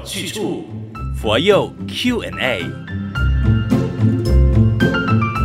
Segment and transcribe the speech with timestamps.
[0.00, 0.64] 有去处，
[1.20, 2.64] 佛佑 Q&A。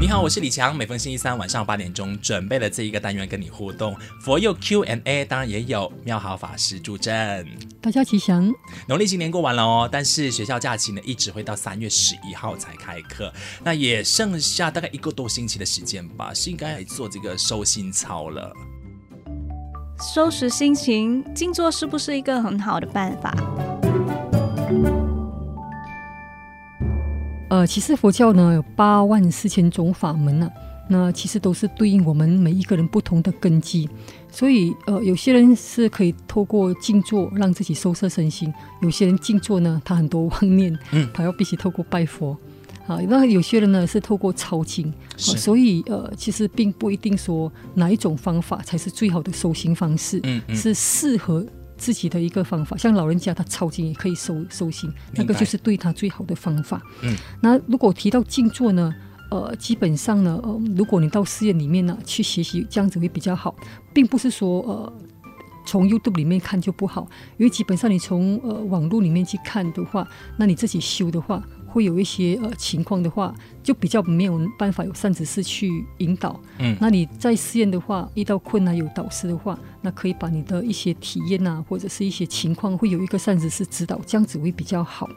[0.00, 0.74] 你好，我是李强。
[0.74, 3.94] 每逢星期三晚上八点钟，准备了这一个单元跟你互动。
[4.22, 7.46] 佛佑 Q&A 当然也有妙好法师助阵。
[7.82, 8.50] 大家吉祥。
[8.88, 13.30] 农历新年过完了哦，但是学校假期呢，一直会到三月十一号才开课。
[13.62, 18.50] 那也剩下大概一个多星期的时间吧，是应该来做这个收心操了。
[20.14, 23.34] 收拾心情，静坐是不是一个很好的办法？
[27.58, 30.52] 呃，其实佛教呢有八万四千种法门呢、啊，
[30.88, 33.88] 那其实都是对应我们每一个人不同的根基。
[34.30, 42.36] 所以呃，有些人是可以透过静坐让自己收摄身心，有些人静坐呢，他很多妄 念，嗯，他要必须透过拜佛。
[42.86, 51.44] 啊，那有些人呢是透过抄经，啊，所以呃，其实并不一定说哪一种方法才是最好的修行方式，嗯，嗯，是适合
[51.78, 52.76] 自己的一个方法。
[52.76, 56.82] 像老人家他抄经也可以收收心，那个就是对他最好的方法。
[57.02, 58.92] 嗯，那如果提到静坐呢，
[59.30, 63.54] 呃，基本上呢，呃，如果你到寺院里面呢去学习，这样子会比较好，
[63.94, 64.92] 并不是说呃
[65.64, 70.06] 从 YouTube 里面看就不好，因为基本上你从呃网络里面去看的话，
[70.36, 71.42] 那你自己修的话。
[71.68, 76.40] 会有一些呃情况的话，就比较没有办法有善知识去引导。
[76.58, 85.08] 嗯，那你在寺院的话，遇到困难有导师的话，那可以把你的一些体验啊，或者是一些情况，会有一个善知识指导，这样子会比较好。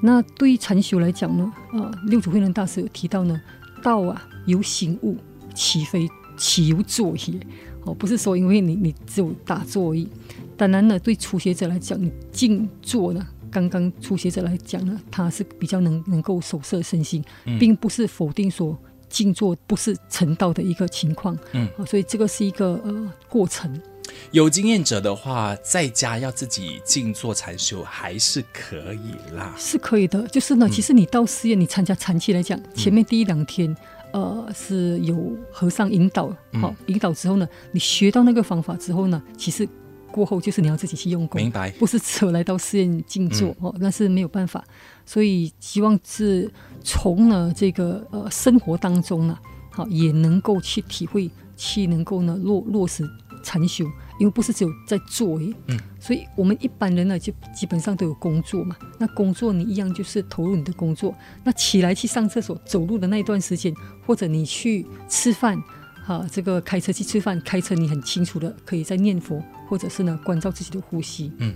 [0.00, 3.40] 那对于禅修来讲呢，呃，六祖慧能大师有提到呢，
[3.82, 5.16] 道啊由醒悟，
[5.54, 7.40] 岂非岂由坐也？
[7.84, 10.08] 哦，不是说因为你你只有打坐而已。
[10.56, 13.26] 当然呢，对初学者来讲，你静坐呢。
[13.50, 18.76] 刚刚初学者来讲呢，他是比较能能够收摄身心，嗯、并不是否定说
[19.08, 21.36] 静坐不是成道的一个情况。
[21.52, 23.80] 嗯，所以这个是一个呃过程。
[24.30, 30.26] 有经验者的话，在家要自己静坐禅修还是可以啦，是可以的。
[30.28, 33.70] 就是呢，嗯、其实你到寺院，你参加禅期来讲，前面第一两天，
[34.12, 36.28] 嗯、呃，是有和尚引导，
[36.60, 39.68] 好、嗯、引导之后呢，你学到那个方法之后呢，其实。
[40.18, 41.70] 过后就是你要自己去用功，明白？
[41.78, 44.64] 不是只有来到寺院静坐、嗯、哦，那是没有办法。
[45.06, 46.50] 所以希望是
[46.82, 49.38] 从呢这个呃生活当中呢，
[49.70, 53.08] 好也能够去体会，去能够呢落落实
[53.44, 53.84] 禅修，
[54.18, 55.54] 因为不是只有在做耶。
[55.68, 61.14] 嗯，所以我们一般人呢就基本上都有工作嘛，那工作你一样就是投入你的工作，
[61.44, 63.72] 那起来去上厕所、走路的那一段时间，
[64.04, 65.62] 或者你去吃饭。
[66.08, 71.30] 啊，这个开车去吃饭，开车你很清楚的可以在念佛，或者是呢关照自己的呼吸。
[71.36, 71.54] 嗯，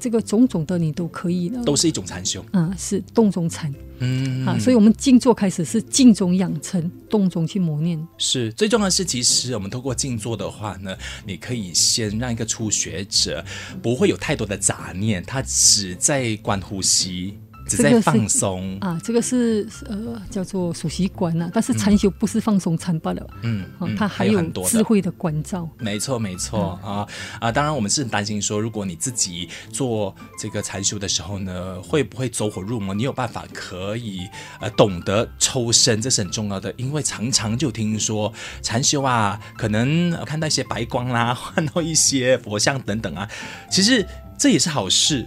[0.00, 2.44] 这个种种的你都可以的，都是一种禅修。
[2.52, 3.72] 嗯，是动中禅。
[4.00, 8.04] 嗯，啊，所以我们静坐开始是静中养成，动中去磨练。
[8.18, 13.44] 是最重要的是，其实我们透过静坐的话呢，你可以先让一个初学者
[13.80, 17.38] 不会有太多的杂念，他只在观呼吸。
[17.66, 23.66] 只在放松啊，这个是呃叫做数息观呐，但是禅修不是放松禅罢了，嗯，
[23.96, 27.06] 它还有智慧的关照，没错没错啊
[27.40, 27.50] 啊！
[27.50, 32.94] 当然我们是很担心说，如果你自己做这个禅修的时候呢，会不会走火入魔？
[32.94, 34.20] 你有办法可以
[34.60, 38.32] 呃懂得抽身，这是很重要的，因为常常就听说
[38.62, 43.28] 禅修啊，可能看到一些白光啦， 看到一些佛像等等啊，
[43.70, 44.06] 其实
[44.38, 45.26] 这也是好事。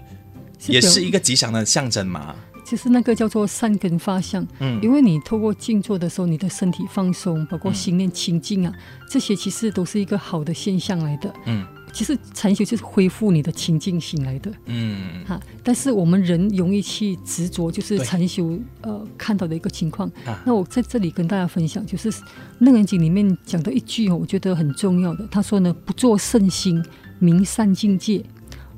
[0.68, 2.36] 也是一个吉祥的象征嘛。
[2.66, 11.34] 其实那个叫做善根发相，嗯，因为你透过静坐的时候，你的身体放松，包括心念清净啊，嗯、这些其实都是一个好的现象来的。
[11.46, 14.52] 嗯，其实禅修就是恢复你的清净心来的。
[14.66, 20.12] 嗯，哈，但是我们人容易去执着，就是禅修呃看到的一个情况。
[20.26, 22.12] 啊、那我在这里跟大家分享，就是
[22.60, 25.26] 《楞严经》里面讲的一句哦，我觉得很重要的。
[25.32, 26.84] 他说呢，不做圣心，
[27.20, 28.26] 名善境界；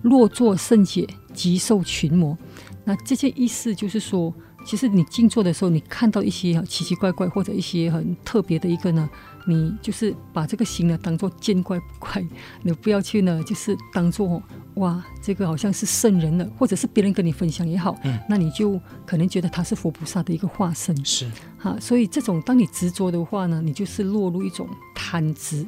[0.03, 2.37] 若做圣解，即受群魔，
[2.83, 4.33] 那这些意思就是说，
[4.65, 9.09] 其实你静坐的时候，你看到一些奇奇怪怪或者一些很特别的一个呢，
[9.47, 12.25] 你就是把这个心呢当做见怪不怪，
[12.63, 14.41] 你不要去呢，就是当做
[14.75, 25.65] 哇，这个好像是圣人了，或者是别人跟你分享也好，嗯，那你就可能觉得他是佛菩萨的一个化身，是哈，所以这种当你执着的话呢，你就是落入一种贪执。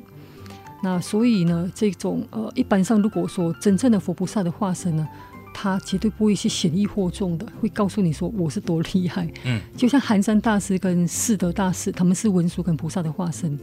[0.83, 5.07] 那所以呢，这种呃，一般上如果说真正的佛菩萨的化身呢。
[5.53, 9.27] 他绝对不会去显异惑众的，会告诉你说我是多厉害。
[9.43, 13.59] 嗯，就像寒山大师跟四德大师，他们是文殊跟菩萨的化身。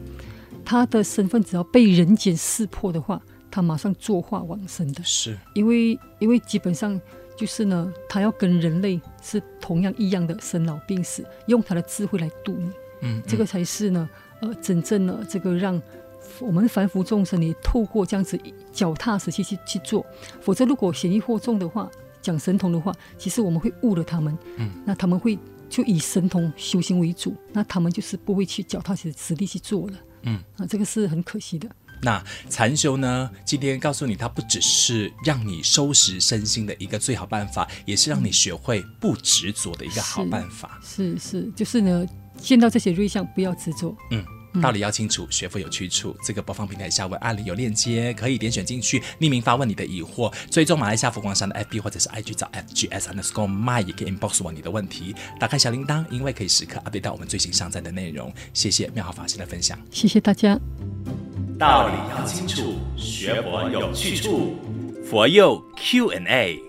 [0.64, 3.20] 他的身份只要被人间识破的话，
[3.50, 5.02] 他马上作化往生的。
[5.02, 7.00] 是，因为因为基本上
[7.37, 12.67] 就是呢，他要跟人类是同样一样的生老病死，用他的智慧来度你。
[13.00, 14.08] 嗯，嗯，这个才是呢，
[14.41, 15.81] 呃，真正的这个让。
[16.40, 18.38] 我们凡夫众生，你透过这样子
[18.72, 20.04] 脚踏实地去去做，
[20.40, 21.90] 否则如果嫌疑惑众的话，
[22.20, 24.36] 讲神通的话，其实我们会误了他们。
[24.56, 25.38] 嗯，那他们会
[25.69, 29.98] 就以神通修行为主，那他们就是不会去脚踏实地去做了。
[30.22, 31.69] 嗯，啊，这个是很可惜的。
[32.00, 33.28] 那禅修呢？
[33.44, 40.78] 今天告诉你，它不只是让你收拾身心的一个最好办法，也是让你学会不执着的一个好办法。
[40.81, 43.96] 是是，是，就是呢，见到这些瑞相，不要执着。
[44.12, 44.24] 嗯。
[44.60, 46.16] 道理要清楚，学佛有去处。
[46.22, 50.32] 这个播放平台下文案里有链接，可以点选进去，匿名发问你的疑惑。
[50.50, 55.14] 追踪马来西亚佛光山的 FB 或者是 IG 找 FGS underscore my，也可以 inbox 我你的问题。
[55.38, 58.32] 打开小铃铛，因为可以时刻 update 到我们最新上载的内容。
[58.52, 60.58] 谢谢妙好法师的分享，谢谢大家。
[61.58, 64.56] 道理要清楚，学佛有去处。
[65.04, 66.68] 佛佑 Q&A。